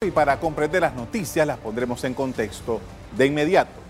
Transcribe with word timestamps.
Y 0.00 0.12
para 0.12 0.38
comprender 0.38 0.82
las 0.82 0.94
noticias 0.94 1.44
las 1.44 1.58
pondremos 1.58 2.04
en 2.04 2.14
contexto 2.14 2.80
de 3.16 3.26
inmediato. 3.26 3.80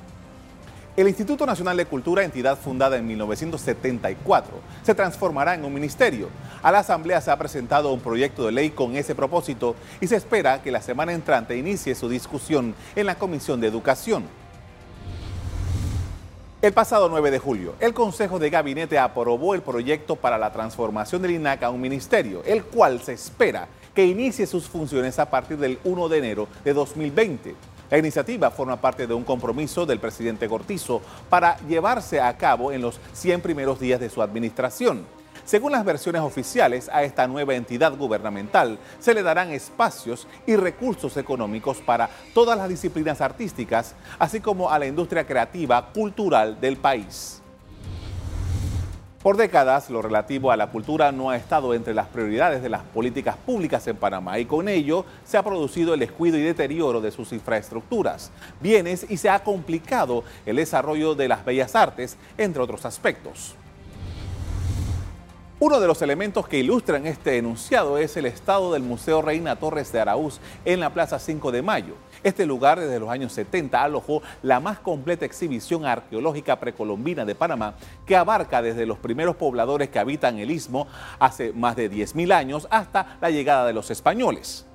El 0.96 1.07
Instituto 1.07 1.45
Nacional 1.45 1.77
de 1.77 1.84
Cultura, 1.84 2.25
entidad 2.25 2.57
fundada 2.57 2.96
en 2.96 3.07
1974, 3.07 4.55
se 4.83 4.94
transformará 4.94 5.52
en 5.52 5.67
un 5.67 5.75
ministerio. 5.75 6.31
A 6.63 6.73
la 6.73 6.79
Asamblea 6.79 7.21
se 7.21 7.31
ha 7.31 7.36
presentado 7.36 7.92
un 7.92 8.00
proyecto 8.00 8.46
de 8.46 8.52
ley 8.52 8.71
con 8.71 8.96
ese 8.96 9.14
propósito 9.14 9.77
y 10.00 10.07
se 10.07 10.16
espera 10.16 10.62
que 10.62 10.71
la 10.71 10.80
semana 10.80 11.12
entrante 11.12 11.59
inicie 11.59 11.95
su 11.95 12.09
discusión 12.09 12.75
en 12.96 13.04
la 13.04 13.16
Comisión 13.16 13.61
de 13.61 13.66
Educación. 13.66 14.25
El 16.62 16.72
pasado 16.72 17.11
9 17.11 17.30
de 17.30 17.38
julio, 17.38 17.75
el 17.80 17.93
Consejo 17.93 18.38
de 18.38 18.48
Gabinete 18.48 18.98
aprobó 18.98 19.54
el 19.54 19.61
proyecto 19.61 20.16
para 20.16 20.38
la 20.38 20.52
transformación 20.52 21.20
del 21.20 21.32
INAC 21.32 21.64
a 21.64 21.70
un 21.70 21.82
ministerio, 21.82 22.43
el 22.46 22.64
cual 22.64 23.02
se 23.02 23.12
espera 23.12 23.68
que 23.98 24.06
inicie 24.06 24.46
sus 24.46 24.68
funciones 24.68 25.18
a 25.18 25.28
partir 25.28 25.58
del 25.58 25.80
1 25.82 26.08
de 26.08 26.18
enero 26.18 26.46
de 26.62 26.72
2020. 26.72 27.56
La 27.90 27.98
iniciativa 27.98 28.48
forma 28.48 28.80
parte 28.80 29.08
de 29.08 29.14
un 29.14 29.25
compromiso 29.25 29.84
del 29.86 29.98
presidente 29.98 30.48
Cortizo 30.48 31.02
para 31.29 31.58
llevarse 31.66 32.20
a 32.20 32.37
cabo 32.37 32.70
en 32.70 32.80
los 32.80 33.01
100 33.15 33.41
primeros 33.41 33.80
días 33.80 33.98
de 33.98 34.09
su 34.09 34.23
administración. 34.23 35.05
Según 35.45 35.73
las 35.73 35.84
versiones 35.84 36.23
oficiales, 36.23 36.89
a 36.92 37.03
esta 37.03 37.27
nueva 37.27 37.56
entidad 37.56 37.97
gubernamental 37.97 38.79
se 39.01 39.15
le 39.15 39.25
darán 39.25 39.51
espacios 39.51 40.28
y 40.47 40.55
recursos 40.55 41.17
económicos 41.17 41.78
para 41.78 42.09
todas 42.34 42.56
las 42.56 42.69
disciplinas 42.69 43.20
artísticas, 43.20 43.97
así 44.20 44.39
como 44.39 44.70
a 44.70 44.78
la 44.78 44.87
industria 44.87 45.27
creativa 45.27 45.91
cultural 45.92 46.61
del 46.61 46.77
país. 46.77 47.42
Por 49.29 49.37
décadas, 49.37 49.91
lo 49.91 50.01
relativo 50.01 50.51
a 50.51 50.57
la 50.57 50.69
cultura 50.69 51.13
no 51.13 51.29
ha 51.29 51.37
estado 51.37 51.75
entre 51.75 51.93
las 51.93 52.07
prioridades 52.07 52.63
de 52.63 52.71
las 52.71 52.81
políticas 52.83 53.37
públicas 53.37 53.87
en 53.87 53.99
Panamá 53.99 54.39
y 54.39 54.47
con 54.47 54.71
ello 54.71 55.05
se 55.23 55.37
ha 55.37 55.43
producido 55.43 55.93
el 55.93 56.01
descuido 56.01 56.39
y 56.39 56.41
deterioro 56.41 57.03
de 57.03 57.11
sus 57.11 57.35
infraestructuras, 57.35 58.31
bienes 58.63 59.05
y 59.07 59.19
se 59.19 59.29
ha 59.29 59.45
complicado 59.45 60.25
el 60.47 60.57
desarrollo 60.57 61.15
de 61.15 61.29
las 61.29 61.45
bellas 61.45 61.77
artes, 61.77 62.17
entre 62.39 62.62
otros 62.62 62.87
aspectos. 62.87 63.55
Uno 65.61 65.79
de 65.79 65.89
los 65.89 66.01
elementos 66.01 66.48
que 66.48 66.61
ilustran 66.61 67.07
este 67.07 67.37
enunciado 67.37 67.98
es 67.98 68.17
el 68.17 68.25
estado 68.25 68.73
del 68.73 68.83
Museo 68.83 69.20
Reina 69.20 69.57
Torres 69.57 69.92
de 69.92 70.01
Araúz 70.01 70.41
en 70.65 70.81
la 70.81 70.95
Plaza 70.95 71.19
5 71.19 71.53
de 71.53 71.61
Mayo. 71.61 71.97
Este 72.22 72.47
lugar 72.47 72.80
desde 72.80 72.98
los 72.98 73.11
años 73.11 73.33
70 73.33 73.83
alojó 73.83 74.22
la 74.42 74.61
más 74.61 74.78
completa 74.80 75.24
exhibición 75.24 75.84
arqueológica 75.84 76.58
precolombina 76.58 77.24
de 77.24 77.34
Panamá 77.34 77.74
que 78.06 78.16
abarca 78.16 78.61
desde 78.61 78.86
los 78.86 78.98
primeros 78.98 79.36
pobladores 79.36 79.88
que 79.88 79.98
habitan 79.98 80.39
el 80.39 80.50
istmo 80.50 80.89
hace 81.19 81.52
más 81.52 81.77
de 81.77 81.91
10.000 81.91 82.33
años 82.33 82.66
hasta 82.70 83.19
la 83.20 83.30
llegada 83.30 83.66
de 83.66 83.72
los 83.72 83.91
españoles. 83.91 84.66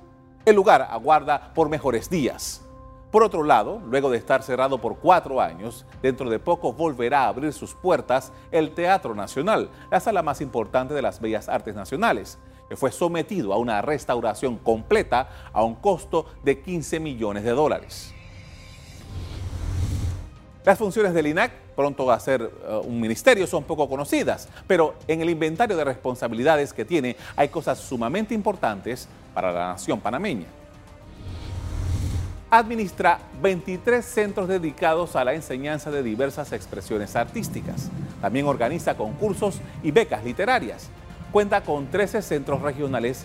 El 0.44 0.56
lugar 0.56 0.88
aguarda 0.90 1.52
por 1.54 1.68
mejores 1.68 2.08
días. 2.08 2.62
Por 3.10 3.22
otro 3.22 3.44
lado, 3.44 3.80
luego 3.86 4.10
de 4.10 4.18
estar 4.18 4.42
cerrado 4.42 4.78
por 4.78 4.96
cuatro 4.96 5.40
años, 5.40 5.86
dentro 6.02 6.28
de 6.28 6.40
poco 6.40 6.72
volverá 6.72 7.22
a 7.22 7.28
abrir 7.28 7.52
sus 7.52 7.72
puertas 7.72 8.32
el 8.50 8.72
Teatro 8.72 9.14
Nacional, 9.14 9.70
la 9.90 10.00
sala 10.00 10.22
más 10.22 10.40
importante 10.40 10.94
de 10.94 11.02
las 11.02 11.20
bellas 11.20 11.48
artes 11.48 11.76
nacionales, 11.76 12.38
que 12.68 12.76
fue 12.76 12.92
sometido 12.92 13.52
a 13.52 13.58
una 13.58 13.82
restauración 13.82 14.56
completa 14.56 15.28
a 15.52 15.62
un 15.62 15.74
costo 15.74 16.26
de 16.42 16.60
15 16.60 17.00
millones 17.00 17.44
de 17.44 17.50
dólares. 17.50 18.12
Las 20.64 20.78
funciones 20.78 21.12
del 21.12 21.26
INAC, 21.26 21.52
pronto 21.76 22.06
va 22.06 22.14
a 22.14 22.20
ser 22.20 22.42
uh, 22.42 22.78
un 22.78 22.98
ministerio, 22.98 23.46
son 23.46 23.64
poco 23.64 23.88
conocidas, 23.88 24.48
pero 24.66 24.94
en 25.06 25.20
el 25.20 25.28
inventario 25.28 25.76
de 25.76 25.84
responsabilidades 25.84 26.72
que 26.72 26.86
tiene 26.86 27.16
hay 27.36 27.48
cosas 27.48 27.78
sumamente 27.78 28.32
importantes 28.32 29.08
para 29.34 29.52
la 29.52 29.68
nación 29.72 30.00
panameña 30.00 30.46
administra 32.58 33.18
23 33.42 34.04
centros 34.04 34.48
dedicados 34.48 35.16
a 35.16 35.24
la 35.24 35.34
enseñanza 35.34 35.90
de 35.90 36.02
diversas 36.02 36.52
expresiones 36.52 37.16
artísticas. 37.16 37.90
También 38.20 38.46
organiza 38.46 38.96
concursos 38.96 39.60
y 39.82 39.90
becas 39.90 40.24
literarias. 40.24 40.88
Cuenta 41.34 41.62
con 41.62 41.88
13 41.90 42.22
centros 42.22 42.62
regionales. 42.62 43.24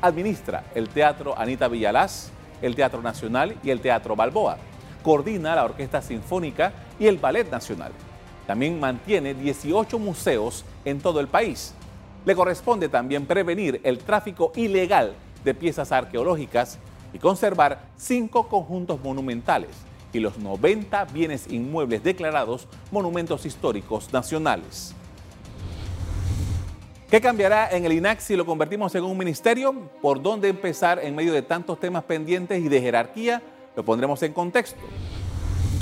Administra 0.00 0.64
el 0.74 0.88
Teatro 0.88 1.38
Anita 1.38 1.68
Villalaz, 1.68 2.30
el 2.62 2.74
Teatro 2.74 3.02
Nacional 3.02 3.54
y 3.62 3.68
el 3.68 3.82
Teatro 3.82 4.16
Balboa. 4.16 4.56
Coordina 5.02 5.54
la 5.54 5.66
Orquesta 5.66 6.00
Sinfónica 6.00 6.72
y 6.98 7.06
el 7.06 7.18
Ballet 7.18 7.50
Nacional. 7.50 7.92
También 8.46 8.80
mantiene 8.80 9.34
18 9.34 9.98
museos 9.98 10.64
en 10.86 11.02
todo 11.02 11.20
el 11.20 11.28
país. 11.28 11.74
Le 12.24 12.34
corresponde 12.34 12.88
también 12.88 13.26
prevenir 13.26 13.82
el 13.84 13.98
tráfico 13.98 14.52
ilegal 14.56 15.12
de 15.44 15.52
piezas 15.52 15.92
arqueológicas 15.92 16.78
y 17.12 17.18
conservar 17.18 17.82
cinco 17.98 18.48
conjuntos 18.48 19.04
monumentales 19.04 19.68
y 20.14 20.20
los 20.20 20.38
90 20.38 21.04
bienes 21.12 21.46
inmuebles 21.52 22.02
declarados 22.02 22.66
monumentos 22.90 23.44
históricos 23.44 24.14
nacionales. 24.14 24.94
¿Qué 27.10 27.20
cambiará 27.20 27.68
en 27.72 27.84
el 27.84 27.92
INAC 27.92 28.20
si 28.20 28.36
lo 28.36 28.46
convertimos 28.46 28.94
en 28.94 29.02
un 29.02 29.18
ministerio? 29.18 29.74
¿Por 30.00 30.22
dónde 30.22 30.48
empezar 30.48 31.00
en 31.00 31.16
medio 31.16 31.32
de 31.32 31.42
tantos 31.42 31.80
temas 31.80 32.04
pendientes 32.04 32.62
y 32.62 32.68
de 32.68 32.80
jerarquía? 32.80 33.42
Lo 33.74 33.84
pondremos 33.84 34.22
en 34.22 34.32
contexto. 34.32 34.78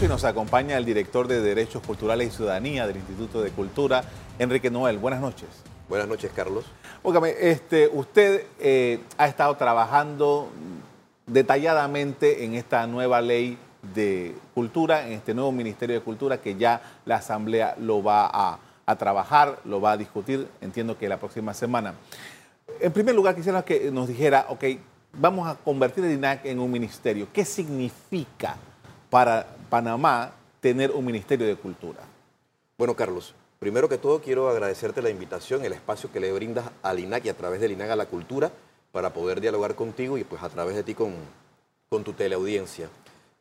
Y 0.00 0.06
nos 0.06 0.24
acompaña 0.24 0.78
el 0.78 0.86
director 0.86 1.28
de 1.28 1.42
Derechos 1.42 1.82
Culturales 1.82 2.28
y 2.28 2.30
Ciudadanía 2.34 2.86
del 2.86 2.96
Instituto 2.96 3.42
de 3.42 3.50
Cultura, 3.50 4.04
Enrique 4.38 4.70
Noel. 4.70 4.96
Buenas 4.96 5.20
noches. 5.20 5.48
Buenas 5.86 6.08
noches, 6.08 6.32
Carlos. 6.34 6.64
Óigame, 7.02 7.34
este, 7.38 7.90
usted 7.92 8.46
eh, 8.58 9.00
ha 9.18 9.26
estado 9.26 9.54
trabajando 9.58 10.48
detalladamente 11.26 12.46
en 12.46 12.54
esta 12.54 12.86
nueva 12.86 13.20
ley 13.20 13.58
de 13.94 14.34
cultura, 14.54 15.06
en 15.06 15.12
este 15.12 15.34
nuevo 15.34 15.52
Ministerio 15.52 15.94
de 15.94 16.00
Cultura 16.00 16.40
que 16.40 16.56
ya 16.56 16.80
la 17.04 17.16
Asamblea 17.16 17.74
lo 17.78 18.02
va 18.02 18.30
a, 18.32 18.58
trabajar, 18.96 19.60
lo 19.64 19.80
va 19.80 19.92
a 19.92 19.96
discutir, 19.96 20.48
entiendo 20.60 20.96
que 20.96 21.08
la 21.08 21.18
próxima 21.18 21.54
semana. 21.54 21.94
En 22.80 22.92
primer 22.92 23.14
lugar, 23.14 23.34
quisiera 23.34 23.64
que 23.64 23.90
nos 23.90 24.08
dijera, 24.08 24.46
ok, 24.48 24.64
vamos 25.12 25.48
a 25.48 25.56
convertir 25.56 26.04
el 26.04 26.12
INAC 26.12 26.44
en 26.46 26.60
un 26.60 26.70
ministerio. 26.70 27.28
¿Qué 27.32 27.44
significa 27.44 28.56
para 29.10 29.46
Panamá 29.68 30.32
tener 30.60 30.90
un 30.90 31.04
Ministerio 31.04 31.46
de 31.46 31.56
Cultura? 31.56 32.00
Bueno, 32.76 32.94
Carlos, 32.94 33.34
primero 33.58 33.88
que 33.88 33.98
todo 33.98 34.20
quiero 34.20 34.48
agradecerte 34.48 35.02
la 35.02 35.10
invitación, 35.10 35.64
el 35.64 35.72
espacio 35.72 36.12
que 36.12 36.20
le 36.20 36.32
brindas 36.32 36.66
al 36.82 36.98
INAC 36.98 37.26
y 37.26 37.28
a 37.28 37.36
través 37.36 37.60
del 37.60 37.72
INAC 37.72 37.90
a 37.90 37.96
la 37.96 38.06
cultura 38.06 38.50
para 38.92 39.12
poder 39.12 39.40
dialogar 39.40 39.74
contigo 39.74 40.16
y 40.18 40.24
pues 40.24 40.42
a 40.42 40.48
través 40.48 40.76
de 40.76 40.82
ti 40.82 40.94
con, 40.94 41.14
con 41.88 42.04
tu 42.04 42.12
teleaudiencia. 42.12 42.88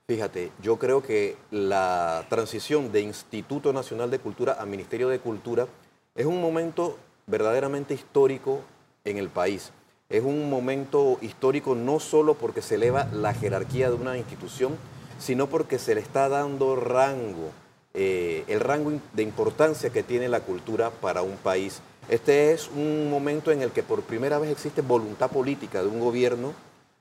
Fíjate, 0.10 0.54
yo 0.62 0.78
creo 0.78 1.04
que 1.04 1.36
la 1.52 2.26
transición 2.30 2.94
de 2.94 3.02
Instituto 3.02 3.74
Nacional 3.74 4.10
de 4.10 4.20
Cultura 4.20 4.56
a 4.58 4.66
Ministerio 4.66 5.10
de 5.10 5.20
Cultura 5.20 5.68
es 6.16 6.26
un 6.26 6.40
momento 6.40 6.98
verdaderamente 7.26 7.94
histórico 7.94 8.62
en 9.04 9.18
el 9.18 9.28
país. 9.28 9.74
Es 10.08 10.24
un 10.24 10.50
momento 10.50 11.18
histórico 11.20 11.76
no 11.76 12.00
solo 12.00 12.36
porque 12.36 12.62
se 12.62 12.76
eleva 12.76 13.10
la 13.12 13.34
jerarquía 13.34 13.90
de 13.90 13.98
una 13.98 14.18
institución, 14.18 14.78
sino 15.20 15.48
porque 15.48 15.78
se 15.78 15.94
le 15.94 16.00
está 16.00 16.30
dando 16.30 16.78
rango, 16.78 17.52
eh, 17.94 18.46
el 18.48 18.62
rango 18.62 18.94
de 19.12 19.24
importancia 19.24 19.90
que 19.90 20.04
tiene 20.04 20.30
la 20.30 20.40
cultura 20.40 20.90
para 20.90 21.22
un 21.22 21.36
país. 21.36 21.82
Este 22.08 22.54
es 22.54 22.70
un 22.70 23.10
momento 23.10 23.52
en 23.52 23.62
el 23.62 23.72
que 23.72 23.84
por 23.84 24.04
primera 24.04 24.40
vez 24.40 24.52
existe 24.52 24.82
voluntad 24.82 25.30
política 25.30 25.82
de 25.82 25.90
un 25.90 26.00
gobierno 26.00 26.54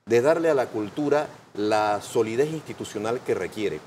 de 0.07 0.23
darle 0.23 0.49
a 0.51 0.55
la 0.55 0.67
cultura 0.67 1.27
la 1.55 2.01
solidez 2.01 2.53
institucional 2.53 3.21
que 3.27 3.35
requiere. 3.35 3.81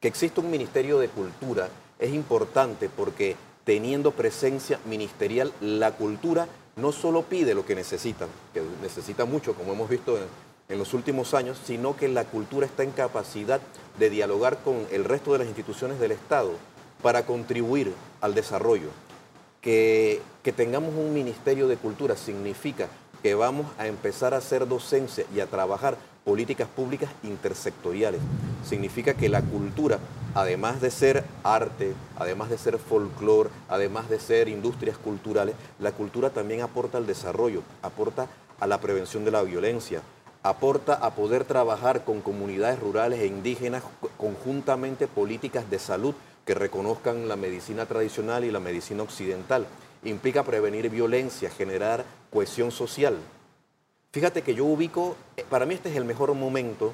Que 0.00 0.08
exista 0.08 0.40
un 0.40 0.50
Ministerio 0.50 0.98
de 0.98 1.08
Cultura 1.08 1.68
es 1.98 2.12
importante 2.14 2.88
porque 2.88 3.36
teniendo 3.64 4.12
presencia 4.12 4.80
ministerial, 4.86 5.52
la 5.60 5.92
cultura 5.92 6.48
no 6.76 6.90
solo 6.90 7.22
pide 7.22 7.54
lo 7.54 7.66
que 7.66 7.74
necesita, 7.74 8.26
que 8.54 8.62
necesita 8.82 9.26
mucho, 9.26 9.54
como 9.54 9.74
hemos 9.74 9.90
visto 9.90 10.16
en, 10.16 10.24
en, 10.70 10.78
los 10.78 10.94
últimos 10.94 11.34
años, 11.34 11.60
sino 11.62 11.96
que 11.96 12.08
la 12.08 12.24
cultura 12.24 12.66
está 12.66 12.82
en 12.82 12.92
capacidad 12.92 13.60
de 13.98 14.08
dialogar 14.08 14.62
con 14.64 14.86
el 14.90 15.04
resto 15.04 15.32
de 15.32 15.40
las 15.40 15.48
instituciones 15.48 16.00
del 16.00 16.12
Estado 16.12 16.52
para 17.02 17.26
contribuir 17.26 17.92
al 18.22 18.34
desarrollo 18.34 18.88
que, 19.62 20.20
tengamos 20.56 20.92
un 20.94 21.14
Ministerio 21.14 21.68
de 21.68 21.76
Cultura 21.76 22.16
significa 22.16 22.88
que 23.22 23.34
vamos 23.34 23.66
a 23.78 23.86
empezar 23.86 24.34
a 24.34 24.38
hacer 24.38 24.66
docencia 24.66 25.24
y 25.34 25.40
a 25.40 25.46
trabajar 25.46 25.96
políticas 26.24 26.68
públicas 26.68 27.10
intersectoriales. 27.22 28.20
Significa 28.64 29.14
que 29.14 29.28
la 29.28 29.42
cultura, 29.42 29.98
además 30.34 30.80
de 30.80 30.90
ser 30.90 31.24
arte, 31.42 31.94
además 32.16 32.50
de 32.50 32.58
ser 32.58 32.78
folclore, 32.78 33.50
además 33.68 34.08
de 34.08 34.20
ser 34.20 34.48
industrias 34.48 34.96
culturales, 34.96 35.54
la 35.78 35.92
cultura 35.92 36.30
también 36.30 36.60
aporta 36.60 36.98
al 36.98 37.06
desarrollo, 37.06 37.62
aporta 37.82 38.28
a 38.60 38.66
la 38.66 38.80
prevención 38.80 39.24
de 39.24 39.32
la 39.32 39.42
violencia, 39.42 40.02
aporta 40.42 40.94
a 40.94 41.14
poder 41.14 41.44
trabajar 41.44 42.04
con 42.04 42.20
comunidades 42.20 42.78
rurales 42.78 43.20
e 43.20 43.26
indígenas 43.26 43.82
conjuntamente 44.16 45.06
políticas 45.06 45.68
de 45.70 45.78
salud 45.78 46.14
que 46.44 46.54
reconozcan 46.54 47.28
la 47.28 47.36
medicina 47.36 47.86
tradicional 47.86 48.44
y 48.44 48.50
la 48.50 48.58
medicina 48.60 49.02
occidental. 49.04 49.66
Implica 50.04 50.42
prevenir 50.42 50.88
violencia, 50.90 51.50
generar 51.50 52.04
cohesión 52.32 52.70
social. 52.70 53.16
Fíjate 54.12 54.42
que 54.42 54.54
yo 54.54 54.64
ubico, 54.64 55.16
eh, 55.36 55.44
para 55.48 55.66
mí 55.66 55.74
este 55.74 55.90
es 55.90 55.96
el 55.96 56.04
mejor 56.04 56.32
momento 56.34 56.92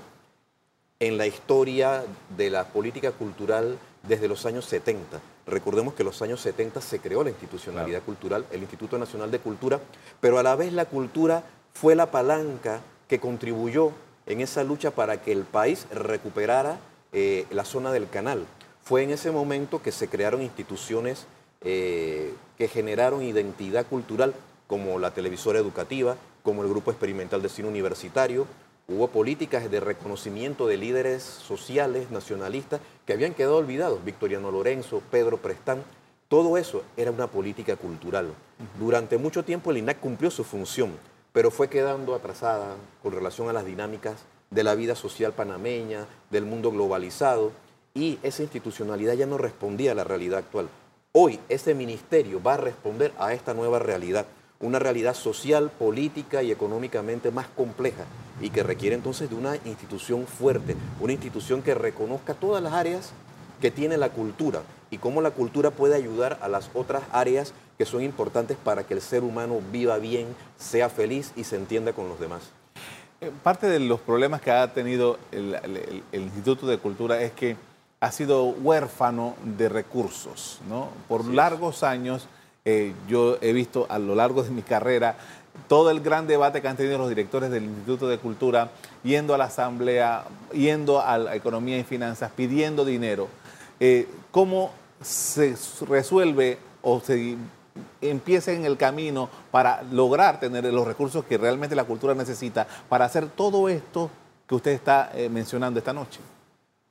en 1.00 1.16
la 1.16 1.26
historia 1.26 2.04
de 2.36 2.50
la 2.50 2.64
política 2.64 3.12
cultural 3.12 3.78
desde 4.02 4.28
los 4.28 4.46
años 4.46 4.64
70. 4.64 5.20
Recordemos 5.46 5.94
que 5.94 6.02
en 6.02 6.06
los 6.06 6.20
años 6.22 6.40
70 6.40 6.80
se 6.80 6.98
creó 6.98 7.22
la 7.22 7.30
institucionalidad 7.30 8.02
cultural, 8.02 8.46
el 8.50 8.60
Instituto 8.60 8.98
Nacional 8.98 9.30
de 9.30 9.38
Cultura, 9.38 9.80
pero 10.20 10.38
a 10.38 10.42
la 10.42 10.56
vez 10.56 10.72
la 10.72 10.86
cultura 10.86 11.44
fue 11.72 11.94
la 11.94 12.10
palanca 12.10 12.80
que 13.06 13.20
contribuyó 13.20 13.92
en 14.26 14.40
esa 14.40 14.64
lucha 14.64 14.90
para 14.90 15.22
que 15.22 15.32
el 15.32 15.44
país 15.44 15.86
recuperara 15.90 16.78
eh, 17.12 17.46
la 17.50 17.64
zona 17.64 17.92
del 17.92 18.08
canal. 18.08 18.44
Fue 18.82 19.02
en 19.02 19.10
ese 19.10 19.30
momento 19.30 19.80
que 19.82 19.92
se 19.92 20.08
crearon 20.08 20.42
instituciones 20.42 21.26
eh, 21.60 22.34
que 22.56 22.68
generaron 22.68 23.22
identidad 23.22 23.86
cultural, 23.86 24.34
como 24.68 25.00
la 25.00 25.10
televisora 25.10 25.58
educativa, 25.58 26.16
como 26.44 26.62
el 26.62 26.68
Grupo 26.68 26.92
Experimental 26.92 27.42
de 27.42 27.48
Cine 27.48 27.66
Universitario. 27.66 28.46
Hubo 28.86 29.08
políticas 29.08 29.68
de 29.70 29.80
reconocimiento 29.80 30.66
de 30.68 30.76
líderes 30.76 31.22
sociales, 31.22 32.10
nacionalistas, 32.10 32.80
que 33.04 33.12
habían 33.12 33.34
quedado 33.34 33.56
olvidados. 33.56 34.04
Victoriano 34.04 34.52
Lorenzo, 34.52 35.02
Pedro 35.10 35.38
Prestán. 35.38 35.82
Todo 36.28 36.56
eso 36.56 36.84
era 36.96 37.10
una 37.10 37.26
política 37.26 37.76
cultural. 37.76 38.32
Durante 38.78 39.18
mucho 39.18 39.44
tiempo 39.44 39.70
el 39.70 39.78
INAC 39.78 39.98
cumplió 39.98 40.30
su 40.30 40.44
función, 40.44 40.92
pero 41.32 41.50
fue 41.50 41.68
quedando 41.68 42.14
atrasada 42.14 42.76
con 43.02 43.12
relación 43.12 43.48
a 43.48 43.52
las 43.52 43.64
dinámicas 43.64 44.16
de 44.50 44.62
la 44.62 44.74
vida 44.74 44.94
social 44.94 45.32
panameña, 45.32 46.06
del 46.30 46.44
mundo 46.44 46.70
globalizado, 46.70 47.52
y 47.94 48.18
esa 48.22 48.42
institucionalidad 48.42 49.14
ya 49.14 49.26
no 49.26 49.38
respondía 49.38 49.92
a 49.92 49.94
la 49.94 50.04
realidad 50.04 50.38
actual. 50.38 50.68
Hoy 51.12 51.40
ese 51.48 51.74
ministerio 51.74 52.42
va 52.42 52.54
a 52.54 52.58
responder 52.58 53.12
a 53.18 53.32
esta 53.32 53.54
nueva 53.54 53.78
realidad, 53.78 54.26
una 54.60 54.78
realidad 54.78 55.14
social, 55.14 55.70
política 55.70 56.42
y 56.42 56.50
económicamente 56.50 57.30
más 57.30 57.46
compleja 57.48 58.04
y 58.40 58.50
que 58.50 58.62
requiere 58.62 58.96
entonces 58.96 59.30
de 59.30 59.36
una 59.36 59.56
institución 59.64 60.26
fuerte, 60.26 60.76
una 61.00 61.12
institución 61.12 61.62
que 61.62 61.74
reconozca 61.74 62.34
todas 62.34 62.62
las 62.62 62.72
áreas 62.72 63.12
que 63.60 63.70
tiene 63.70 63.96
la 63.96 64.10
cultura 64.10 64.62
y 64.90 64.98
cómo 64.98 65.20
la 65.20 65.30
cultura 65.30 65.70
puede 65.70 65.94
ayudar 65.94 66.38
a 66.40 66.48
las 66.48 66.70
otras 66.74 67.02
áreas 67.12 67.52
que 67.76 67.84
son 67.84 68.02
importantes 68.02 68.56
para 68.56 68.84
que 68.84 68.94
el 68.94 69.00
ser 69.00 69.22
humano 69.22 69.60
viva 69.70 69.98
bien, 69.98 70.26
sea 70.56 70.88
feliz 70.88 71.32
y 71.36 71.44
se 71.44 71.56
entienda 71.56 71.92
con 71.92 72.08
los 72.08 72.18
demás. 72.18 72.50
Eh, 73.20 73.30
parte 73.42 73.68
de 73.68 73.80
los 73.80 74.00
problemas 74.00 74.40
que 74.40 74.50
ha 74.50 74.72
tenido 74.72 75.18
el, 75.32 76.02
Instituto 76.12 76.66
de 76.66 76.78
Cultura 76.78 77.20
es 77.20 77.32
que 77.32 77.56
ha 78.00 78.12
sido 78.12 78.44
huérfano 78.44 79.34
de 79.44 79.68
recursos. 79.68 80.60
¿no? 80.68 80.88
Por 81.08 81.24
largos 81.26 81.82
años 81.82 82.28
eh, 82.70 82.92
yo 83.08 83.38
he 83.40 83.54
visto 83.54 83.86
a 83.88 83.98
lo 83.98 84.14
largo 84.14 84.42
de 84.42 84.50
mi 84.50 84.60
carrera 84.60 85.16
todo 85.68 85.90
el 85.90 86.00
gran 86.00 86.26
debate 86.26 86.60
que 86.60 86.68
han 86.68 86.76
tenido 86.76 86.98
los 86.98 87.08
directores 87.08 87.50
del 87.50 87.64
Instituto 87.64 88.08
de 88.08 88.18
Cultura, 88.18 88.72
yendo 89.02 89.32
a 89.32 89.38
la 89.38 89.44
Asamblea, 89.44 90.24
yendo 90.52 91.00
a 91.00 91.16
la 91.16 91.34
Economía 91.34 91.78
y 91.78 91.84
Finanzas, 91.84 92.30
pidiendo 92.36 92.84
dinero. 92.84 93.28
Eh, 93.80 94.06
¿Cómo 94.30 94.72
se 95.00 95.56
resuelve 95.88 96.58
o 96.82 97.00
se 97.00 97.38
empiece 98.02 98.54
en 98.54 98.66
el 98.66 98.76
camino 98.76 99.30
para 99.50 99.82
lograr 99.84 100.38
tener 100.38 100.66
los 100.66 100.86
recursos 100.86 101.24
que 101.24 101.38
realmente 101.38 101.74
la 101.74 101.84
cultura 101.84 102.14
necesita 102.14 102.66
para 102.90 103.06
hacer 103.06 103.28
todo 103.28 103.70
esto 103.70 104.10
que 104.46 104.54
usted 104.54 104.72
está 104.72 105.10
eh, 105.14 105.30
mencionando 105.30 105.78
esta 105.78 105.94
noche? 105.94 106.20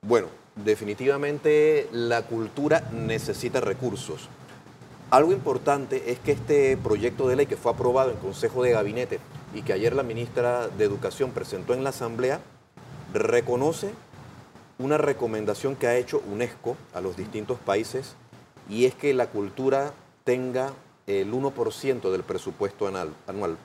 Bueno, 0.02 0.26
definitivamente 0.56 1.88
la 1.92 2.22
cultura 2.22 2.82
necesita 2.92 3.60
recursos. 3.60 4.28
Algo 5.10 5.32
importante 5.32 6.10
es 6.12 6.18
que 6.18 6.32
este 6.32 6.76
proyecto 6.76 7.28
de 7.28 7.36
ley 7.36 7.46
que 7.46 7.56
fue 7.56 7.72
aprobado 7.72 8.10
en 8.10 8.18
Consejo 8.18 8.62
de 8.62 8.72
Gabinete 8.72 9.20
y 9.54 9.62
que 9.62 9.72
ayer 9.72 9.94
la 9.94 10.02
ministra 10.02 10.68
de 10.68 10.84
Educación 10.84 11.30
presentó 11.30 11.72
en 11.72 11.82
la 11.82 11.90
Asamblea, 11.90 12.40
reconoce 13.14 13.94
una 14.78 14.98
recomendación 14.98 15.76
que 15.76 15.86
ha 15.86 15.96
hecho 15.96 16.22
UNESCO 16.30 16.76
a 16.92 17.00
los 17.00 17.16
distintos 17.16 17.58
países 17.58 18.16
y 18.68 18.84
es 18.84 18.94
que 18.94 19.14
la 19.14 19.28
cultura 19.28 19.94
tenga 20.24 20.74
el 21.06 21.32
1% 21.32 22.10
del 22.10 22.22
presupuesto 22.22 22.86
anual. 22.86 23.56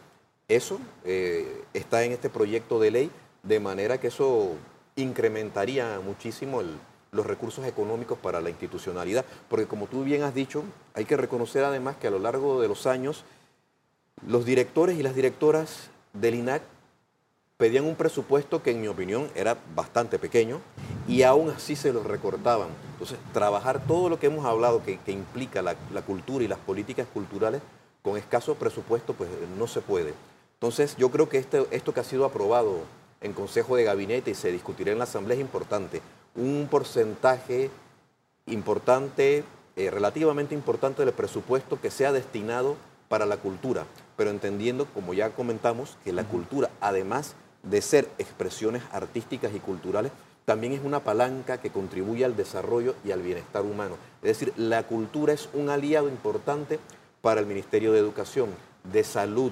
Eso 0.47 0.79
eh, 1.03 1.65
está 1.73 2.05
en 2.05 2.13
este 2.13 2.29
proyecto 2.29 2.79
de 2.79 2.91
ley, 2.91 3.11
de 3.43 3.59
manera 3.59 3.99
que 3.99 4.07
eso 4.07 4.51
incrementaría 4.95 5.99
muchísimo 5.99 6.61
los 7.13 7.25
recursos 7.25 7.65
económicos 7.65 8.17
para 8.17 8.41
la 8.41 8.49
institucionalidad, 8.49 9.25
porque 9.49 9.67
como 9.67 9.87
tú 9.87 10.03
bien 10.03 10.23
has 10.23 10.33
dicho, 10.33 10.63
hay 10.93 11.05
que 11.05 11.17
reconocer 11.17 11.63
además 11.63 11.95
que 11.97 12.07
a 12.07 12.11
lo 12.11 12.19
largo 12.19 12.61
de 12.61 12.67
los 12.67 12.87
años, 12.87 13.23
los 14.27 14.45
directores 14.45 14.97
y 14.97 15.03
las 15.03 15.15
directoras 15.15 15.89
del 16.13 16.35
INAC 16.35 16.61
pedían 17.57 17.85
un 17.85 17.95
presupuesto 17.95 18.61
que 18.61 18.71
en 18.71 18.81
mi 18.81 18.87
opinión 18.87 19.29
era 19.35 19.57
bastante 19.75 20.19
pequeño 20.19 20.59
y 21.07 21.23
aún 21.23 21.49
así 21.49 21.75
se 21.75 21.93
lo 21.93 22.03
recortaban. 22.03 22.69
Entonces, 22.93 23.17
trabajar 23.31 23.85
todo 23.85 24.09
lo 24.09 24.19
que 24.19 24.27
hemos 24.27 24.45
hablado 24.45 24.83
que, 24.83 24.99
implica 25.07 25.61
la, 25.61 25.75
cultura 26.05 26.43
y 26.43 26.47
las 26.47 26.59
políticas 26.59 27.07
culturales 27.13 27.61
con 28.01 28.17
escaso 28.17 28.55
presupuesto, 28.55 29.13
pues 29.13 29.29
no 29.57 29.67
se 29.67 29.81
puede. 29.81 30.13
Entonces, 30.55 30.95
yo 30.97 31.09
creo 31.09 31.29
que 31.29 31.37
este, 31.37 31.65
esto 31.71 31.93
que 31.93 31.99
ha 31.99 32.03
sido 32.03 32.25
aprobado 32.25 32.79
en 33.21 33.33
Consejo 33.33 33.75
de 33.75 33.85
Gabinete 33.85 34.31
y 34.31 34.35
se 34.35 34.51
discutirá 34.51 34.91
en 34.91 34.97
la 34.97 35.05
Asamblea 35.05 35.35
es 35.35 35.41
importante. 35.41 36.01
Un 36.35 36.67
porcentaje 36.69 37.69
importante, 38.45 39.43
eh, 39.75 39.89
relativamente 39.89 40.55
importante 40.55 41.03
del 41.03 41.13
presupuesto 41.13 41.79
que 41.79 41.91
sea 41.91 42.11
destinado 42.11 42.75
para 43.07 43.25
la 43.25 43.37
cultura, 43.37 43.85
pero 44.17 44.29
entendiendo, 44.29 44.85
como 44.85 45.13
ya 45.13 45.29
comentamos, 45.29 45.97
que 46.03 46.13
la 46.13 46.23
cultura, 46.23 46.69
además 46.81 47.35
de 47.61 47.81
ser 47.81 48.09
expresiones 48.17 48.83
artísticas 48.91 49.53
y 49.55 49.59
culturales, 49.59 50.11
también 50.45 50.73
es 50.73 50.81
una 50.83 50.99
palanca 50.99 51.59
que 51.59 51.69
contribuye 51.69 52.25
al 52.25 52.35
desarrollo 52.35 52.95
y 53.05 53.11
al 53.11 53.21
bienestar 53.21 53.63
humano. 53.63 53.95
Es 54.21 54.39
decir, 54.39 54.53
la 54.57 54.83
cultura 54.83 55.33
es 55.33 55.49
un 55.53 55.69
aliado 55.69 56.09
importante 56.09 56.79
para 57.21 57.39
el 57.39 57.45
Ministerio 57.45 57.93
de 57.93 57.99
Educación, 57.99 58.49
de 58.83 59.03
Salud, 59.03 59.51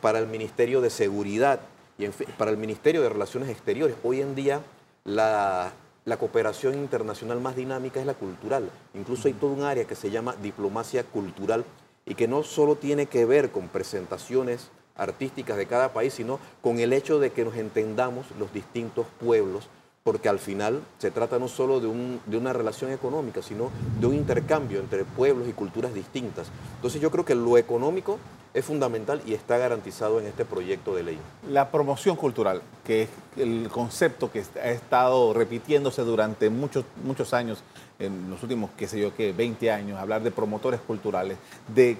para 0.00 0.18
el 0.18 0.26
Ministerio 0.26 0.80
de 0.80 0.90
Seguridad 0.90 1.60
y 1.98 2.08
para 2.38 2.50
el 2.50 2.56
Ministerio 2.56 3.02
de 3.02 3.08
Relaciones 3.08 3.48
Exteriores. 3.50 3.94
Hoy 4.02 4.20
en 4.20 4.34
día 4.34 4.60
la, 5.04 5.72
la 6.04 6.16
cooperación 6.16 6.74
internacional 6.74 7.40
más 7.40 7.54
dinámica 7.54 8.00
es 8.00 8.06
la 8.06 8.14
cultural. 8.14 8.70
Incluso 8.94 9.28
hay 9.28 9.34
todo 9.34 9.52
un 9.52 9.62
área 9.62 9.84
que 9.84 9.94
se 9.94 10.10
llama 10.10 10.34
diplomacia 10.42 11.04
cultural 11.04 11.64
y 12.04 12.14
que 12.14 12.26
no 12.26 12.42
solo 12.42 12.76
tiene 12.76 13.06
que 13.06 13.24
ver 13.24 13.50
con 13.50 13.68
presentaciones 13.68 14.70
artísticas 14.96 15.56
de 15.56 15.66
cada 15.66 15.92
país, 15.92 16.14
sino 16.14 16.40
con 16.60 16.80
el 16.80 16.92
hecho 16.92 17.18
de 17.18 17.30
que 17.30 17.44
nos 17.44 17.56
entendamos 17.56 18.26
los 18.38 18.52
distintos 18.52 19.06
pueblos, 19.20 19.68
porque 20.02 20.28
al 20.28 20.40
final 20.40 20.82
se 20.98 21.12
trata 21.12 21.38
no 21.38 21.46
solo 21.46 21.78
de, 21.80 21.86
un, 21.86 22.20
de, 22.26 22.36
una 22.36 22.52
relación 22.52 22.90
económica, 22.90 23.40
sino 23.40 23.70
de 24.00 24.06
un 24.06 24.14
intercambio 24.14 24.80
entre 24.80 25.04
pueblos 25.04 25.48
y 25.48 25.52
culturas 25.52 25.94
distintas. 25.94 26.48
Entonces 26.76 27.00
yo 27.00 27.10
creo 27.12 27.24
que 27.24 27.36
lo 27.36 27.56
económico 27.56 28.18
es 28.54 28.64
fundamental 28.64 29.22
y 29.26 29.34
está 29.34 29.56
garantizado 29.56 30.20
en 30.20 30.26
este 30.26 30.44
proyecto 30.44 30.94
de 30.94 31.02
ley. 31.02 31.18
La 31.48 31.70
promoción 31.70 32.16
cultural, 32.16 32.62
que 32.84 33.02
es 33.02 33.08
el 33.36 33.68
concepto 33.70 34.30
que 34.30 34.44
ha 34.62 34.70
estado 34.70 35.32
repitiéndose 35.32 36.02
durante 36.02 36.50
muchos, 36.50 36.84
muchos 37.04 37.32
años, 37.32 37.62
en 37.98 38.28
los 38.30 38.42
últimos, 38.42 38.70
qué 38.76 38.86
sé 38.86 39.00
yo, 39.00 39.14
qué, 39.14 39.32
20 39.32 39.70
años, 39.70 39.98
hablar 39.98 40.22
de 40.22 40.30
promotores 40.30 40.80
culturales, 40.80 41.38
de 41.74 41.96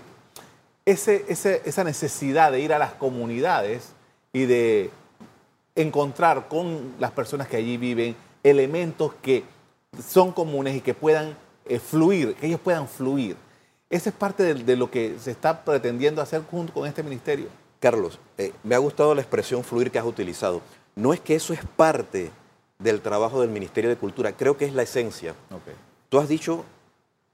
ese, 0.84 1.24
esa 1.28 1.84
necesidad 1.84 2.52
de 2.52 2.60
ir 2.60 2.72
a 2.72 2.78
las 2.78 2.92
comunidades 2.94 3.92
y 4.32 4.46
de 4.46 4.90
encontrar 5.74 6.48
con 6.48 6.94
las 6.98 7.12
personas 7.12 7.48
que 7.48 7.56
allí 7.56 7.76
viven 7.76 8.16
elementos 8.42 9.14
que 9.22 9.44
son 10.06 10.32
comunes 10.32 10.76
y 10.76 10.80
que 10.80 10.94
puedan 10.94 11.36
eh, 11.66 11.78
fluir, 11.78 12.34
que 12.34 12.46
ellos 12.46 12.60
puedan 12.60 12.88
fluir. 12.88 13.36
Esa 13.92 14.08
es 14.08 14.16
parte 14.16 14.54
de, 14.54 14.76
lo 14.76 14.90
que 14.90 15.16
se 15.20 15.30
está 15.30 15.66
pretendiendo 15.66 16.22
hacer 16.22 16.40
junto 16.50 16.72
con 16.72 16.88
este 16.88 17.02
ministerio. 17.02 17.48
Carlos, 17.78 18.18
eh, 18.38 18.54
me 18.62 18.74
ha 18.74 18.78
gustado 18.78 19.14
la 19.14 19.20
expresión 19.20 19.62
fluir 19.62 19.90
que 19.90 19.98
has 19.98 20.06
utilizado. 20.06 20.62
No 20.96 21.12
es 21.12 21.20
que 21.20 21.34
eso 21.34 21.52
es 21.52 21.60
parte 21.76 22.30
del 22.78 23.02
trabajo 23.02 23.42
del 23.42 23.50
Ministerio 23.50 23.90
de 23.90 23.96
Cultura, 23.96 24.32
creo 24.32 24.56
que 24.56 24.64
es 24.64 24.72
la 24.72 24.82
esencia. 24.82 25.34
Tú 26.08 26.18
has 26.18 26.26
dicho 26.26 26.64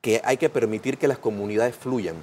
que 0.00 0.20
hay 0.24 0.36
que 0.36 0.48
permitir 0.48 0.98
que 0.98 1.06
las 1.06 1.18
comunidades 1.18 1.76
fluyan. 1.76 2.16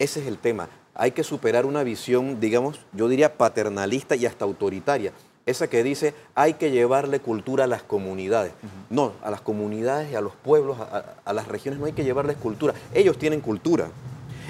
Ese 0.00 0.18
es 0.18 0.26
el 0.26 0.38
tema. 0.38 0.68
Hay 0.92 1.12
que 1.12 1.22
superar 1.22 1.64
una 1.64 1.84
visión, 1.84 2.40
digamos, 2.40 2.80
yo 2.92 3.06
diría 3.06 3.38
paternalista 3.38 4.16
y 4.16 4.26
hasta 4.26 4.44
autoritaria. 4.44 5.12
Esa 5.46 5.68
que 5.68 5.84
dice, 5.84 6.12
hay 6.34 6.54
que 6.54 6.72
llevarle 6.72 7.20
cultura 7.20 7.64
a 7.64 7.66
las 7.68 7.84
comunidades. 7.84 8.52
No, 8.90 9.12
a 9.22 9.30
las 9.30 9.40
comunidades 9.40 10.10
y 10.10 10.16
a 10.16 10.20
los 10.20 10.34
pueblos, 10.34 10.76
a, 10.80 11.32
las 11.32 11.46
regiones 11.46 11.78
no 11.78 11.86
hay 11.86 11.92
que 11.92 12.02
llevarles 12.02 12.36
cultura. 12.36 12.74
Ellos 12.92 13.16
tienen 13.16 13.40
cultura. 13.40 13.88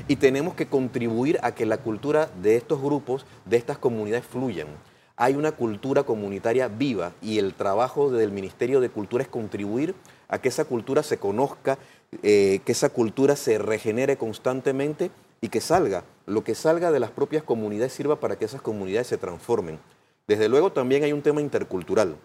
Y 0.09 0.17
tenemos 0.17 0.55
que 0.55 0.69
contribuir 0.69 1.38
a 1.43 1.53
que 1.53 1.67
la 1.67 1.76
cultura 1.76 2.31
de 2.41 2.57
estos 2.57 2.81
grupos, 2.81 3.26
de 3.45 3.59
estas 3.59 3.76
comunidades, 3.76 4.25
fluyan. 4.25 4.69
Hay 5.17 5.35
una 5.35 5.53
cultura 5.53 6.05
comunitaria 6.05 6.69
viva 6.69 7.12
y 7.21 7.38
el 7.38 7.53
trabajo 7.53 8.11
del 8.11 8.33
Ministerio 8.33 8.81
de 8.81 8.88
Cultura 8.88 9.23
es 9.23 9.29
contribuir 9.29 9.95
a 10.29 10.38
que 10.38 10.49
esa 10.49 10.65
cultura 10.65 11.03
se 11.03 11.19
conozca, 11.19 11.76
eh, 12.23 12.61
que 12.65 12.73
esa 12.73 12.88
cultura 12.88 13.37
se 13.37 13.59
regenere 13.59 14.17
constantemente 14.17 15.11
y 15.43 15.49
que 15.49 15.61
salga, 15.61 16.05
lo 16.25 16.43
que 16.43 16.55
salga 16.55 16.91
de 16.91 17.00
las 17.00 17.11
propias 17.11 17.43
comunidades 17.43 17.93
sirva 17.93 18.17
para 18.19 18.37
que 18.37 18.47
esas 18.47 18.62
comunidades 18.62 19.09
se 19.09 19.19
transformen. 19.19 19.79
Desde 20.26 20.49
luego 20.49 20.73
también 20.73 21.04
hay 21.04 21.12
un 21.12 21.23
tema 21.23 21.40
intercultural. 21.40 22.16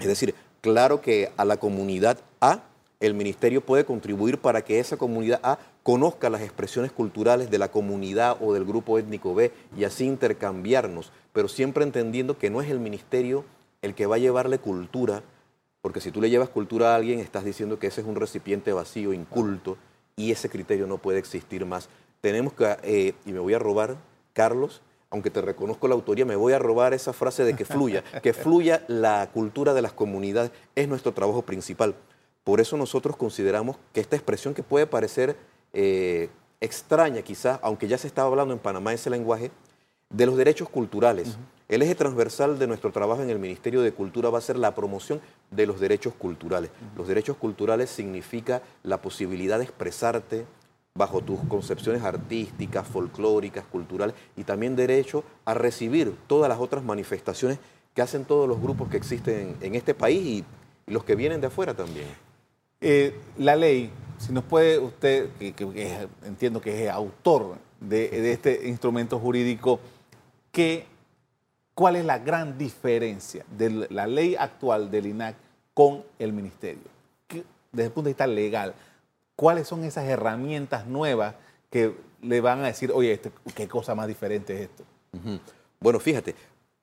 Es 0.00 0.06
decir, 0.06 0.34
claro 0.60 1.00
que 1.00 1.32
a 1.36 1.44
la 1.44 1.56
comunidad 1.56 2.18
A 2.40 2.62
el 3.00 3.14
ministerio 3.14 3.60
puede 3.60 3.84
contribuir 3.84 4.38
para 4.38 4.62
que 4.62 4.78
esa 4.78 4.96
comunidad 4.96 5.40
A 5.42 5.58
conozca 5.82 6.30
las 6.30 6.42
expresiones 6.42 6.92
culturales 6.92 7.50
de 7.50 7.58
la 7.58 7.70
comunidad 7.70 8.36
o 8.40 8.52
del 8.54 8.64
grupo 8.64 8.98
étnico 8.98 9.34
B 9.34 9.50
y 9.76 9.82
así 9.82 10.06
intercambiarnos, 10.06 11.10
pero 11.32 11.48
siempre 11.48 11.82
entendiendo 11.82 12.38
que 12.38 12.50
no 12.50 12.62
es 12.62 12.70
el 12.70 12.78
ministerio 12.78 13.44
el 13.82 13.96
que 13.96 14.06
va 14.06 14.16
a 14.16 14.20
llevarle 14.20 14.60
cultura, 14.60 15.24
porque 15.80 16.00
si 16.00 16.12
tú 16.12 16.20
le 16.20 16.30
llevas 16.30 16.48
cultura 16.48 16.92
a 16.92 16.94
alguien 16.94 17.18
estás 17.18 17.44
diciendo 17.44 17.80
que 17.80 17.88
ese 17.88 18.02
es 18.02 18.06
un 18.06 18.14
recipiente 18.14 18.72
vacío, 18.72 19.12
inculto, 19.12 19.76
y 20.14 20.30
ese 20.30 20.48
criterio 20.48 20.86
no 20.86 20.98
puede 20.98 21.18
existir 21.18 21.66
más. 21.66 21.88
Tenemos 22.20 22.52
que, 22.52 22.76
eh, 22.84 23.14
y 23.26 23.32
me 23.32 23.40
voy 23.40 23.54
a 23.54 23.58
robar, 23.58 23.96
Carlos, 24.32 24.80
aunque 25.12 25.30
te 25.30 25.42
reconozco 25.42 25.86
la 25.88 25.94
autoría, 25.94 26.24
me 26.24 26.36
voy 26.36 26.54
a 26.54 26.58
robar 26.58 26.94
esa 26.94 27.12
frase 27.12 27.44
de 27.44 27.54
que 27.54 27.66
fluya, 27.66 28.02
que 28.22 28.32
fluya 28.32 28.82
la 28.88 29.28
cultura 29.32 29.74
de 29.74 29.82
las 29.82 29.92
comunidades, 29.92 30.50
es 30.74 30.88
nuestro 30.88 31.12
trabajo 31.12 31.42
principal. 31.42 31.94
Por 32.44 32.60
eso 32.60 32.78
nosotros 32.78 33.16
consideramos 33.16 33.76
que 33.92 34.00
esta 34.00 34.16
expresión 34.16 34.54
que 34.54 34.62
puede 34.62 34.86
parecer 34.86 35.36
eh, 35.74 36.30
extraña 36.62 37.20
quizás, 37.20 37.60
aunque 37.62 37.88
ya 37.88 37.98
se 37.98 38.06
estaba 38.06 38.28
hablando 38.28 38.54
en 38.54 38.58
Panamá 38.58 38.94
ese 38.94 39.10
lenguaje, 39.10 39.50
de 40.08 40.26
los 40.26 40.36
derechos 40.36 40.68
culturales. 40.68 41.36
El 41.68 41.82
eje 41.82 41.94
transversal 41.94 42.58
de 42.58 42.66
nuestro 42.66 42.90
trabajo 42.90 43.22
en 43.22 43.30
el 43.30 43.38
Ministerio 43.38 43.82
de 43.82 43.92
Cultura 43.92 44.30
va 44.30 44.38
a 44.38 44.42
ser 44.42 44.56
la 44.56 44.74
promoción 44.74 45.20
de 45.50 45.66
los 45.66 45.78
derechos 45.78 46.14
culturales. 46.14 46.70
Los 46.96 47.06
derechos 47.06 47.36
culturales 47.36 47.90
significa 47.90 48.62
la 48.82 49.00
posibilidad 49.00 49.58
de 49.58 49.64
expresarte 49.64 50.46
bajo 50.94 51.22
tus 51.22 51.40
concepciones 51.48 52.02
artísticas, 52.02 52.86
folclóricas, 52.86 53.64
culturales 53.64 54.14
y 54.36 54.44
también 54.44 54.76
derecho 54.76 55.24
a 55.44 55.54
recibir 55.54 56.14
todas 56.26 56.48
las 56.48 56.58
otras 56.58 56.84
manifestaciones 56.84 57.58
que 57.94 58.02
hacen 58.02 58.24
todos 58.24 58.48
los 58.48 58.60
grupos 58.60 58.88
que 58.88 58.98
existen 58.98 59.56
en 59.60 59.74
este 59.74 59.94
país 59.94 60.44
y 60.86 60.90
los 60.90 61.04
que 61.04 61.14
vienen 61.14 61.40
de 61.40 61.46
afuera 61.46 61.74
también. 61.74 62.08
Eh, 62.80 63.18
la 63.38 63.56
ley, 63.56 63.90
si 64.18 64.32
nos 64.32 64.44
puede 64.44 64.78
usted, 64.78 65.30
que, 65.38 65.54
entiendo 66.24 66.60
que 66.60 66.84
es 66.84 66.90
autor 66.90 67.56
de, 67.80 68.32
este 68.32 68.68
instrumento 68.68 69.18
jurídico, 69.18 69.80
¿cuál 71.74 71.96
es 71.96 72.04
la 72.04 72.18
gran 72.18 72.58
diferencia 72.58 73.44
de 73.56 73.86
la 73.90 74.06
ley 74.06 74.36
actual 74.38 74.90
del 74.90 75.06
INAC 75.06 75.36
con 75.72 76.02
el 76.18 76.32
ministerio? 76.32 76.92
desde 77.72 77.86
el 77.86 77.92
punto 77.92 78.08
de 78.08 78.10
vista 78.10 78.26
legal, 78.26 78.74
¿cuáles 79.42 79.66
son 79.66 79.82
esas 79.82 80.04
herramientas 80.04 80.86
nuevas 80.86 81.34
que 81.68 81.96
le 82.20 82.40
van 82.40 82.60
a 82.60 82.68
decir, 82.68 82.92
oye, 82.94 83.10
este, 83.12 83.32
qué 83.56 83.66
cosa 83.66 83.92
más 83.92 84.06
diferente 84.06 84.54
es 84.54 84.60
esto? 84.70 84.84
Bueno, 85.80 85.98
fíjate, 85.98 86.36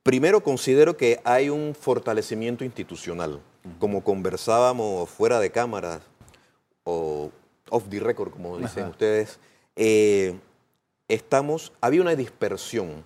primero 0.04 0.44
considero 0.44 0.98
que 0.98 1.22
hay 1.24 1.50
un 1.50 1.74
fortalecimiento 1.74 2.66
institucional. 2.66 3.40
Como 3.80 4.04
conversábamos 4.04 5.10
fuera 5.10 5.40
de 5.40 5.52
cámaras 5.52 6.02
o 6.84 7.32
off 7.70 7.86
the 7.90 8.02
record, 8.02 8.32
como 8.32 8.58
dicen 8.58 8.88
ustedes, 8.88 9.40
eh, 9.78 10.38
estamos, 11.08 11.72
había 11.80 12.02
una 12.02 12.16
dispersión 12.18 13.06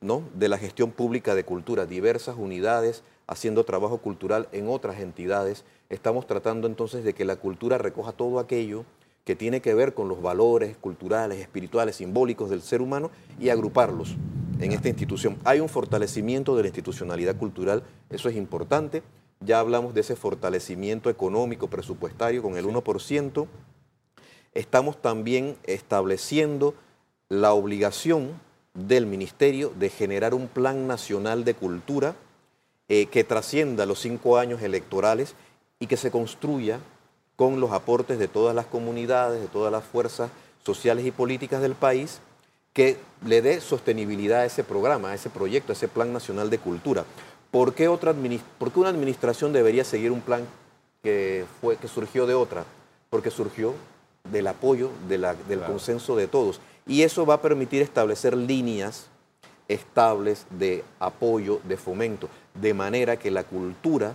¿no? 0.00 0.22
de 0.32 0.48
la 0.48 0.56
gestión 0.56 0.92
pública 0.92 1.34
de 1.34 1.44
cultura, 1.44 1.84
diversas 1.84 2.36
unidades 2.38 3.04
haciendo 3.26 3.64
trabajo 3.64 3.98
cultural 3.98 4.48
en 4.52 4.68
otras 4.68 5.00
entidades. 5.00 5.64
Estamos 5.88 6.26
tratando 6.26 6.66
entonces 6.66 7.04
de 7.04 7.14
que 7.14 7.24
la 7.24 7.36
cultura 7.36 7.78
recoja 7.78 8.12
todo 8.12 8.38
aquello 8.38 8.84
que 9.24 9.36
tiene 9.36 9.60
que 9.60 9.74
ver 9.74 9.94
con 9.94 10.08
los 10.08 10.20
valores 10.20 10.76
culturales, 10.76 11.38
espirituales, 11.38 11.96
simbólicos 11.96 12.50
del 12.50 12.62
ser 12.62 12.82
humano 12.82 13.10
y 13.38 13.50
agruparlos 13.50 14.16
en 14.60 14.72
esta 14.72 14.88
institución. 14.88 15.38
Hay 15.44 15.60
un 15.60 15.68
fortalecimiento 15.68 16.56
de 16.56 16.62
la 16.62 16.68
institucionalidad 16.68 17.36
cultural, 17.36 17.84
eso 18.10 18.28
es 18.28 18.36
importante 18.36 19.02
ya 19.44 19.58
hablamos 19.58 19.94
de 19.94 20.02
ese 20.02 20.16
fortalecimiento 20.16 21.10
económico 21.10 21.68
presupuestario 21.68 22.42
con 22.42 22.56
el 22.56 22.64
1%. 22.64 23.46
Estamos 24.54 25.00
también 25.00 25.56
estableciendo 25.64 26.74
la 27.28 27.52
obligación 27.52 28.40
del 28.74 29.06
Ministerio 29.06 29.72
de 29.78 29.90
generar 29.90 30.34
un 30.34 30.48
plan 30.48 30.86
nacional 30.86 31.44
de 31.44 31.54
cultura 31.54 32.14
eh, 32.94 33.06
que 33.06 33.24
trascienda 33.24 33.86
los 33.86 34.00
cinco 34.00 34.36
años 34.36 34.60
electorales 34.60 35.34
y 35.80 35.86
que 35.86 35.96
se 35.96 36.10
construya 36.10 36.78
con 37.36 37.58
los 37.58 37.72
aportes 37.72 38.18
de 38.18 38.28
todas 38.28 38.54
las 38.54 38.66
comunidades, 38.66 39.40
de 39.40 39.46
todas 39.46 39.72
las 39.72 39.82
fuerzas 39.82 40.30
sociales 40.62 41.06
y 41.06 41.10
políticas 41.10 41.62
del 41.62 41.74
país, 41.74 42.20
que 42.74 42.98
le 43.24 43.40
dé 43.40 43.62
sostenibilidad 43.62 44.40
a 44.40 44.44
ese 44.44 44.62
programa, 44.62 45.12
a 45.12 45.14
ese 45.14 45.30
proyecto, 45.30 45.72
a 45.72 45.74
ese 45.74 45.88
plan 45.88 46.12
nacional 46.12 46.50
de 46.50 46.58
cultura. 46.58 47.06
¿Por 47.50 47.72
qué, 47.72 47.88
otra 47.88 48.12
una 48.74 48.88
administración 48.90 49.54
debería 49.54 49.84
seguir 49.84 50.12
un 50.12 50.20
plan 50.20 50.46
que, 51.02 51.46
fue, 51.62 51.78
que 51.78 51.88
surgió 51.88 52.26
de 52.26 52.34
otra? 52.34 52.66
Porque 53.08 53.30
surgió 53.30 53.72
del 54.30 54.48
apoyo, 54.48 54.90
del 55.08 55.64
consenso 55.64 56.14
de 56.14 56.28
todos. 56.28 56.60
Y 56.86 57.04
eso 57.04 57.24
va 57.24 57.36
a 57.36 57.40
permitir 57.40 57.80
establecer 57.80 58.36
líneas 58.36 59.06
estables 59.66 60.44
de 60.50 60.84
apoyo, 61.00 61.60
de 61.64 61.78
fomento, 61.78 62.28
de 62.54 62.74
manera 62.74 63.16
que 63.16 63.30
la 63.30 63.44
cultura 63.44 64.14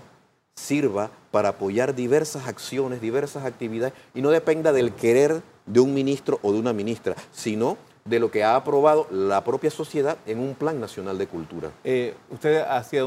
sirva 0.56 1.12
para 1.32 1.50
apoyar 1.50 1.96
diversas 1.96 2.48
acciones, 2.48 3.02
diversas 3.02 3.46
actividades, 3.46 3.94
y 4.14 4.22
no 4.22 4.30
dependa 4.30 4.74
del 4.74 4.94
querer 4.94 5.42
de 5.66 5.80
un 5.80 5.94
ministro 5.94 6.40
o 6.42 6.52
de 6.52 6.60
una 6.60 6.74
ministra, 6.74 7.16
sino 7.32 7.78
de 8.06 8.20
lo 8.20 8.32
que 8.32 8.44
ha 8.44 8.56
aprobado 8.56 9.06
la 9.12 9.44
propia 9.44 9.70
sociedad 9.70 10.18
en 10.26 10.40
un 10.40 10.56
plan 10.56 10.80
nacional 10.80 11.18
de 11.18 11.28
cultura. 11.28 11.72
Eh, 11.84 12.16
usted 12.30 12.62
hacía 12.62 13.04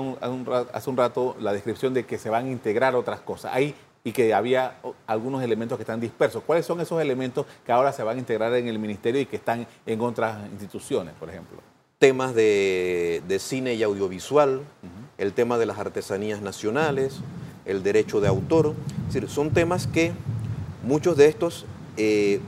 hace 0.73 0.91
un 0.91 0.97
rato 0.97 1.37
la 1.41 1.53
descripción 1.53 1.95
de 1.95 2.05
que 2.05 2.19
se 2.19 2.29
van 2.29 2.47
a 2.47 2.51
integrar 2.51 2.95
otras 2.95 3.21
cosas. 3.21 3.53
Ahí 3.55 3.75
y 4.03 4.13
que 4.13 4.33
había 4.33 4.79
algunos 5.07 5.43
elementos 5.43 5.77
que 5.77 5.83
están 5.83 6.01
dispersos. 6.01 6.43
¿Cuáles 6.45 6.65
son 6.65 6.81
esos 6.81 7.01
elementos 7.01 7.47
que 7.65 7.73
ahora 7.73 7.93
se 7.93 8.03
van 8.03 8.17
a 8.17 8.21
integrar 8.21 8.55
en 8.55 8.69
el 8.69 8.79
ministerio 8.79 9.21
y 9.21 9.27
que 9.27 9.37
están 9.37 9.67
en 9.85 10.01
otras 10.01 10.49
instituciones, 10.51 11.15
por 11.15 11.29
ejemplo? 11.29 11.59
Temas 11.99 12.35
de, 12.35 13.37
cine 13.39 13.75
y 13.75 13.83
audiovisual, 13.83 14.63
el 15.21 15.35
tema 15.35 15.59
de 15.59 15.67
las 15.67 15.79
artesanías 15.79 16.41
nacionales, 16.41 17.21
el 17.67 17.83
derecho 17.83 18.23
de 18.23 18.29
autor. 18.29 18.75
Es 19.07 19.15
decir, 19.15 19.29
son 19.29 19.51
temas 19.51 19.87
que 19.87 20.13
muchos 20.83 21.17
de 21.17 21.27
estos 21.27 21.67
eh, 21.99 22.41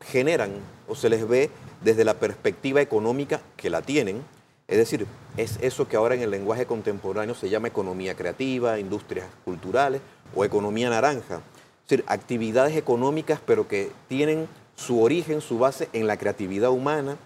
generan 0.00 0.52
o 0.88 0.94
se 0.94 1.08
les 1.08 1.26
ve 1.28 1.50
desde 1.82 2.04
la 2.04 2.14
perspectiva 2.14 2.80
económica 2.80 3.40
que 3.56 3.68
la 3.68 3.82
tienen, 3.82 4.22
es 4.68 4.78
decir, 4.78 5.06
es 5.36 5.58
eso 5.60 5.88
que 5.88 5.96
ahora 5.96 6.14
en 6.14 6.22
el 6.22 6.30
lenguaje 6.30 6.66
contemporáneo 6.66 7.34
se 7.34 7.50
llama 7.50 7.68
economía 7.68 8.14
creativa, 8.14 8.78
industrias 8.78 9.26
culturales 9.44 10.00
o 10.34 10.44
economía 10.44 10.88
naranja. 10.88 11.42
Es 11.82 11.90
decir, 11.90 12.04
actividades 12.06 12.76
económicas 12.76 13.40
pero 13.44 13.66
que 13.66 13.90
tienen 14.08 14.48
su 14.76 15.02
origen, 15.02 15.40
su 15.40 15.58
base 15.58 15.88
en 15.92 16.06
la 16.06 16.16
creatividad 16.16 16.70
humana, 16.70 17.16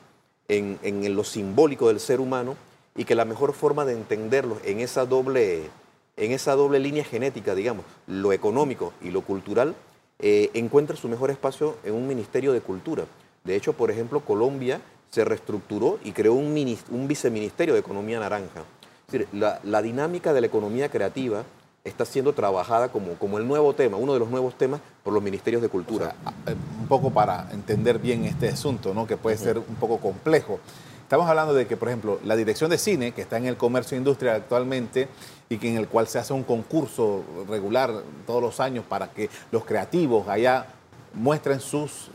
en, 0.49 0.78
en 0.83 1.14
lo 1.14 1.25
simbólico 1.25 1.88
del 1.88 2.00
ser 2.00 2.21
humano 2.21 2.57
y 2.97 3.04
que 3.04 3.14
la 3.14 3.25
mejor 3.25 3.52
forma 3.52 3.85
de 3.85 3.92
entenderlos 3.92 4.59
en 4.64 4.80
esa 4.80 5.07
doble, 5.07 5.71
en 6.16 6.33
esa 6.33 6.54
doble 6.54 6.80
línea 6.80 7.04
genética, 7.04 7.54
digamos, 7.54 7.85
lo 8.07 8.33
económico 8.33 8.92
y 9.02 9.11
lo 9.11 9.23
cultural, 9.23 9.75
eh, 10.18 10.50
encuentra 10.54 10.97
su 10.97 11.09
mejor 11.09 11.30
espacio 11.30 11.76
en 11.85 11.95
un 11.95 12.09
Ministerio 12.09 12.52
de 12.52 12.61
Cultura. 12.61 13.04
De 13.45 13.54
hecho, 13.54 13.73
por 13.73 13.90
ejemplo, 13.90 14.21
Colombia 14.21 14.80
se 15.11 15.25
reestructuró 15.25 15.99
y 16.04 16.12
creó 16.12 16.35
un, 16.35 17.09
viceministerio 17.09 17.75
de 17.75 17.80
Economía 17.80 18.21
Naranja. 18.21 18.62
Es 19.07 19.12
decir, 19.12 19.28
la, 19.33 19.83
dinámica 19.83 20.33
de 20.33 20.40
la 20.40 20.49
economía 20.49 20.90
creativa 20.90 21.45
está 21.85 22.04
siendo 22.04 22.35
trabajada 22.35 22.90
como, 22.90 23.14
como 23.14 23.38
el 23.38 23.47
nuevo 23.47 23.75
tema, 23.75 23.97
uno 23.97 24.12
de 24.12 24.18
los 24.18 24.28
nuevos 24.28 24.59
temas 24.59 24.80
por 25.02 25.14
los 25.14 25.23
ministerios 25.23 25.62
de 25.62 25.68
cultura. 25.68 26.14
Eh, 26.47 26.54
un 26.80 26.88
poco 26.88 27.11
para 27.11 27.49
entender 27.52 27.99
bien 27.99 28.25
este 28.25 28.49
asunto, 28.49 28.92
¿no? 28.92 29.07
que 29.07 29.16
puede 29.16 29.38
ser 29.38 29.59
un 29.59 29.76
poco 29.76 29.99
complejo. 29.99 30.61
Estamos 31.08 31.26
hablando 31.26 31.54
de 31.54 31.66
que, 31.66 31.78
por 31.78 31.88
ejemplo, 31.88 32.20
la 32.22 32.36
dirección 32.36 32.68
de 32.68 32.76
cine, 32.76 33.12
que 33.12 33.22
está 33.22 33.38
en 33.38 33.46
el 33.46 33.56
comercio 33.56 33.94
e 33.94 33.98
industria 33.98 34.34
actualmente 34.34 35.08
y 35.48 35.56
que 35.56 35.70
en 35.70 35.78
el 35.78 35.88
cual 35.88 36.06
se 36.06 36.18
hace 36.18 36.34
un 36.34 36.44
concurso 36.44 37.24
regular 37.48 38.02
todos 38.26 38.42
los 38.42 38.60
años 38.60 38.84
para 38.86 39.10
que 39.10 39.30
los 39.50 39.64
creativos 39.64 40.28
allá 40.28 40.66
muestren 41.14 41.60
sus, 41.60 42.10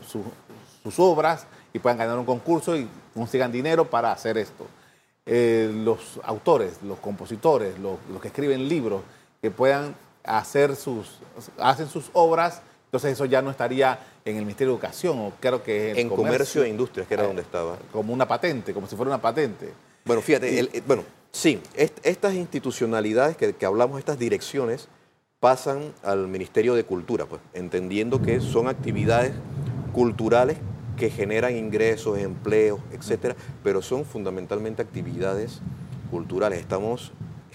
sus, 0.84 1.00
obras 1.00 1.48
y 1.74 1.80
puedan 1.80 1.98
ganar 1.98 2.20
un 2.20 2.26
concurso 2.26 2.78
y 2.78 2.88
consigan 3.16 3.52
dinero 3.52 3.90
para 3.90 4.12
hacer 4.12 4.38
esto. 4.38 4.68
Eh, 5.26 5.72
los 5.74 6.20
autores, 6.24 6.84
los 6.84 7.00
compositores, 7.00 7.80
los, 7.80 7.98
que 8.22 8.28
escriben 8.28 8.70
libros, 8.70 9.02
que 9.42 9.50
puedan 9.50 9.96
hacer 10.24 10.76
sus, 10.76 11.18
hacen 11.58 11.90
sus 11.90 12.12
obras, 12.14 12.62
entonces 12.94 13.14
eso 13.14 13.26
ya 13.26 13.42
no 13.42 13.50
estaría 13.50 13.98
en 14.24 14.38
el 14.38 14.44
Ministerio 14.44 14.74
de 14.74 14.76
Educación, 14.76 15.18
o 15.18 15.34
creo 15.40 15.64
que 15.64 16.00
en 16.00 16.10
comercio, 16.10 16.64
e 16.64 16.70
Industrias, 16.70 17.08
que 17.08 17.16
era 17.16 17.24
eh, 17.24 17.26
donde 17.26 17.42
estaba. 17.42 17.76
Como 17.92 18.14
una 18.14 18.28
patente, 18.28 18.72
como 18.72 18.86
si 18.86 18.96
fuera 18.96 19.10
una 19.10 19.20
patente. 19.20 19.72
Bueno, 20.06 20.22
fíjate, 20.22 20.60
eh, 20.60 20.84
bueno, 20.86 21.04
sí, 21.32 21.60
estas 21.76 22.36
institucionalidades 22.36 23.36
que, 23.36 23.54
que 23.54 23.66
hablamos, 23.66 23.98
estas 23.98 24.20
direcciones, 24.20 24.90
pasan 25.40 25.92
al 26.04 26.28
Ministerio 26.28 26.76
de 26.76 26.84
Cultura, 26.84 27.26
pues, 27.26 27.42
entendiendo 27.56 28.22
que 28.22 28.40
son 28.42 28.68
actividades 28.68 29.32
culturales 29.92 30.58
que 30.96 31.10
generan 31.10 31.58
ingresos, 31.58 32.20
empleos, 32.20 32.80
etcétera, 32.92 33.36
pero 33.64 33.82
son 33.82 34.06
fundamentalmente 34.06 34.84
actividades 34.84 35.62
culturales. 36.12 36.60
Estamos 36.60 37.12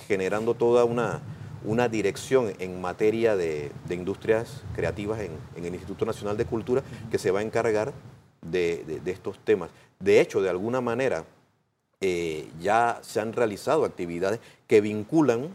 generando 0.08 0.54
toda 0.54 0.84
una, 0.84 1.22
una 1.64 1.88
dirección 1.88 2.52
en 2.58 2.80
materia 2.80 3.36
de, 3.36 3.70
industrias 3.90 4.62
creativas 4.74 5.20
en, 5.20 5.64
el 5.64 5.74
Instituto 5.74 6.04
Nacional 6.04 6.36
de 6.36 6.44
Cultura 6.44 6.82
que 7.10 7.18
se 7.18 7.30
va 7.30 7.40
a 7.40 7.42
encargar 7.42 7.92
de, 8.42 9.00
estos 9.06 9.38
temas. 9.40 9.70
De 9.98 10.20
hecho, 10.20 10.40
de 10.40 10.50
alguna 10.50 10.80
manera, 10.80 11.24
eh, 12.00 12.48
ya 12.60 13.00
se 13.02 13.20
han 13.20 13.32
realizado 13.32 13.84
actividades 13.84 14.40
que 14.66 14.80
vinculan 14.80 15.48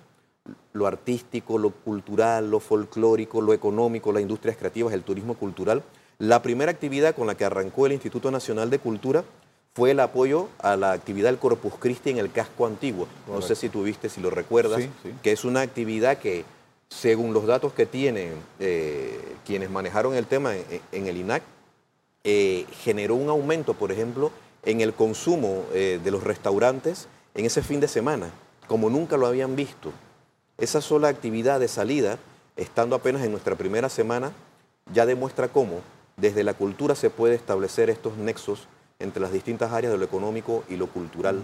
lo 0.73 0.87
artístico, 0.87 1.57
lo 1.57 1.69
cultural, 1.69 2.51
lo 2.51 2.59
folclórico, 2.59 3.41
lo 3.41 3.53
económico, 3.53 4.11
las 4.11 4.21
industrias 4.21 4.57
creativas, 4.57 4.93
el 4.93 5.03
turismo 5.03 5.35
cultural. 5.35 5.83
La 6.19 6.41
primera 6.41 6.71
actividad 6.71 7.15
con 7.15 7.27
la 7.27 7.35
que 7.35 7.45
arrancó 7.45 7.85
el 7.85 7.93
Instituto 7.93 8.29
Nacional 8.29 8.69
de 8.69 8.79
Cultura 8.79 9.23
fue 9.73 9.91
el 9.91 9.99
apoyo 9.99 10.49
a 10.59 10.75
la 10.75 10.91
actividad 10.91 11.29
del 11.29 11.39
Corpus 11.39 11.73
Christi 11.79 12.11
en 12.11 12.19
el 12.19 12.31
casco 12.31 12.67
antiguo. 12.67 13.07
No 13.27 13.41
sé 13.41 13.55
si 13.55 13.69
tuviste, 13.69 14.07
si 14.07 14.21
lo 14.21 14.29
recuerdas, 14.29 14.83
que 15.23 15.31
es 15.31 15.43
una 15.45 15.61
actividad 15.61 16.19
que, 16.19 16.45
según 16.89 17.33
los 17.33 17.47
datos 17.47 17.73
que 17.73 17.87
tienen 17.87 18.33
eh, 18.59 19.19
quienes 19.45 19.71
manejaron 19.71 20.13
el 20.13 20.27
tema 20.27 20.53
en, 20.55 21.07
el 21.07 21.17
INAC, 21.17 21.41
eh, 22.23 22.67
generó 22.83 23.15
un 23.15 23.29
aumento, 23.29 23.73
por 23.73 23.91
ejemplo, 23.91 24.31
en 24.63 24.81
el 24.81 24.93
consumo 24.93 25.65
eh, 25.73 25.99
de 26.03 26.11
los 26.11 26.23
restaurantes 26.23 27.07
en 27.33 27.45
ese 27.45 27.63
fin 27.63 27.79
de 27.79 27.87
semana, 27.87 28.29
como 28.67 28.91
nunca 28.91 29.17
lo 29.17 29.25
habían 29.25 29.55
visto. 29.55 29.91
Esa 30.59 30.81
sola 30.81 31.07
actividad 31.07 31.59
de 31.59 31.67
salida, 31.67 32.19
estando 32.55 32.95
apenas 32.95 33.23
en 33.23 33.31
nuestra 33.31 33.55
primera 33.55 33.89
semana, 33.89 34.31
ya 34.93 35.07
demuestra 35.07 35.47
cómo 35.47 35.81
desde 36.15 36.43
la 36.43 36.53
cultura 36.53 36.93
se 36.93 37.09
puede 37.09 37.33
establecer 37.33 37.89
estos 37.89 38.17
nexos 38.17 38.67
entre 38.99 39.21
las 39.21 39.31
distintas 39.31 39.71
áreas 39.71 39.91
de 39.91 39.97
lo 39.97 40.05
económico 40.05 40.63
y 40.69 40.75
lo 40.75 40.87
cultural 40.87 41.41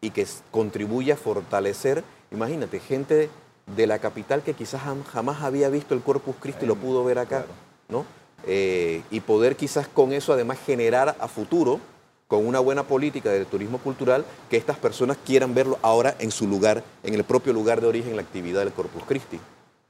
y 0.00 0.10
que 0.10 0.26
contribuye 0.50 1.12
a 1.12 1.16
fortalecer, 1.16 2.02
imagínate, 2.30 2.80
gente 2.80 3.30
de 3.76 3.86
la 3.86 3.98
capital 3.98 4.42
que 4.42 4.54
quizás 4.54 4.82
jamás 5.12 5.42
había 5.42 5.68
visto 5.68 5.94
el 5.94 6.02
Corpus 6.02 6.34
Christi 6.40 6.64
y 6.64 6.68
lo 6.68 6.76
pudo 6.76 7.04
ver 7.04 7.18
acá, 7.18 7.46
¿no? 7.88 8.04
Eh, 8.44 9.02
y 9.10 9.20
poder 9.20 9.54
quizás 9.54 9.86
con 9.86 10.12
eso 10.12 10.32
además 10.32 10.58
generar 10.64 11.16
a 11.20 11.28
futuro, 11.28 11.78
con 12.26 12.46
una 12.46 12.58
buena 12.58 12.82
política 12.82 13.30
de 13.30 13.44
turismo 13.44 13.78
cultural, 13.78 14.24
que 14.50 14.56
estas 14.56 14.78
personas 14.78 15.16
quieran 15.24 15.54
verlo 15.54 15.78
ahora 15.82 16.16
en 16.18 16.30
su 16.30 16.48
lugar, 16.48 16.82
en 17.04 17.14
el 17.14 17.24
propio 17.24 17.52
lugar 17.52 17.80
de 17.80 17.86
origen, 17.86 18.16
la 18.16 18.22
actividad 18.22 18.60
del 18.60 18.72
Corpus 18.72 19.04
Christi. 19.04 19.38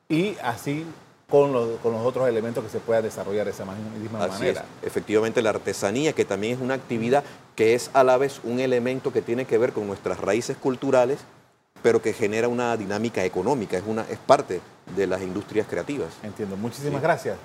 Y 0.09 0.37
así 0.43 0.85
con 1.33 1.51
los, 1.51 1.67
otros 1.83 2.29
elementos 2.29 2.63
que 2.63 2.69
se 2.69 2.79
pueda 2.79 3.01
desarrollar 3.01 3.47
de 3.47 3.53
esa 3.53 3.65
misma 3.65 4.19
manera. 4.19 4.67
Efectivamente, 4.83 5.41
la 5.41 5.49
artesanía, 5.49 6.13
que 6.13 6.27
también 6.27 6.57
es 6.57 6.61
una 6.61 6.75
actividad 6.75 7.25
que 7.57 7.75
es 7.75 7.91
a 7.95 8.05
la 8.05 8.19
vez 8.19 8.43
un 8.45 8.61
elemento 8.61 9.15
que 9.15 9.23
tiene 9.23 9.47
que 9.47 9.57
ver 9.57 9.73
con 9.73 9.87
nuestras 9.87 10.21
raíces 10.21 10.59
culturales, 10.59 11.21
pero 11.83 12.03
que 12.03 12.13
genera 12.13 12.49
una 12.49 12.77
dinámica 12.77 13.25
económica, 13.25 13.79
es, 13.79 13.85
una, 13.87 14.03
es 14.11 14.19
parte 14.19 14.61
de 14.95 15.07
las 15.07 15.23
industrias 15.23 15.67
creativas. 15.67 16.11
Entiendo. 16.23 16.55
Muchísimas 16.59 17.01
gracias. 17.01 17.39